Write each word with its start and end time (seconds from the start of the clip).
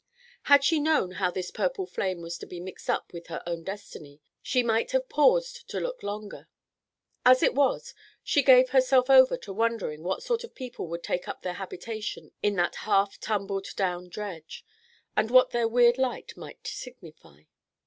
Had 0.45 0.63
she 0.63 0.79
known 0.79 1.11
how 1.11 1.29
this 1.29 1.51
purple 1.51 1.85
flame 1.85 2.23
was 2.23 2.35
to 2.39 2.47
be 2.47 2.59
mixed 2.59 2.89
up 2.89 3.13
with 3.13 3.27
her 3.27 3.43
own 3.45 3.63
destiny, 3.63 4.19
she 4.41 4.63
might 4.63 4.89
have 4.93 5.07
paused 5.09 5.69
to 5.69 5.79
look 5.79 6.01
longer. 6.01 6.49
As 7.23 7.43
it 7.43 7.53
was, 7.53 7.93
she 8.23 8.41
gave 8.41 8.69
herself 8.69 9.11
over 9.11 9.37
to 9.37 9.53
wondering 9.53 10.01
what 10.01 10.23
sort 10.23 10.43
of 10.43 10.55
people 10.55 10.87
would 10.87 11.03
take 11.03 11.27
up 11.27 11.43
their 11.43 11.53
habitation 11.53 12.31
in 12.41 12.55
that 12.55 12.77
half 12.77 13.19
tumbled 13.19 13.67
down 13.75 14.09
dredge, 14.09 14.65
and 15.15 15.29
what 15.29 15.51
their 15.51 15.67
weird 15.67 15.99
light 15.99 16.35
might 16.35 16.65
signify. 16.65 17.43